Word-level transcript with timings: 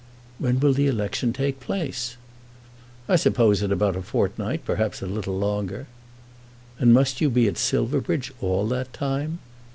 "When 0.39 0.59
will 0.59 0.73
the 0.73 0.87
election 0.87 1.31
take 1.31 1.59
place?" 1.59 2.17
"I 3.07 3.17
suppose 3.17 3.61
in 3.61 3.71
about 3.71 3.95
a 3.95 4.01
fortnight; 4.01 4.65
perhaps 4.65 5.03
a 5.03 5.05
little 5.05 5.37
longer." 5.37 5.85
"And 6.79 6.91
must 6.91 7.21
you 7.21 7.29
be 7.29 7.47
at 7.47 7.59
Silverbridge 7.59 8.33
all 8.41 8.67
that 8.69 8.93
time?" 8.93 9.37